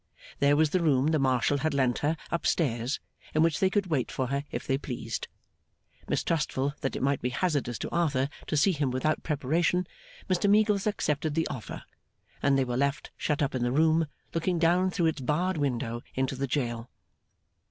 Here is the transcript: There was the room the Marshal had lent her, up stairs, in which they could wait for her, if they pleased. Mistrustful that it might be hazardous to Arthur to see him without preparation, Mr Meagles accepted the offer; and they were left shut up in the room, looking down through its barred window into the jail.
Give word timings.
There 0.39 0.55
was 0.55 0.71
the 0.71 0.81
room 0.81 1.09
the 1.11 1.19
Marshal 1.19 1.59
had 1.59 1.75
lent 1.75 1.99
her, 1.99 2.17
up 2.31 2.47
stairs, 2.47 2.99
in 3.35 3.43
which 3.43 3.59
they 3.59 3.69
could 3.69 3.85
wait 3.85 4.11
for 4.11 4.25
her, 4.29 4.45
if 4.49 4.65
they 4.65 4.79
pleased. 4.79 5.27
Mistrustful 6.07 6.73
that 6.81 6.95
it 6.95 7.03
might 7.03 7.21
be 7.21 7.29
hazardous 7.29 7.77
to 7.77 7.89
Arthur 7.91 8.27
to 8.47 8.57
see 8.57 8.71
him 8.71 8.89
without 8.89 9.21
preparation, 9.21 9.85
Mr 10.27 10.49
Meagles 10.49 10.87
accepted 10.87 11.35
the 11.35 11.47
offer; 11.49 11.83
and 12.41 12.57
they 12.57 12.65
were 12.65 12.77
left 12.77 13.11
shut 13.15 13.43
up 13.43 13.53
in 13.53 13.61
the 13.61 13.71
room, 13.71 14.07
looking 14.33 14.57
down 14.57 14.89
through 14.89 15.05
its 15.05 15.21
barred 15.21 15.57
window 15.59 16.01
into 16.15 16.35
the 16.35 16.47
jail. 16.47 16.89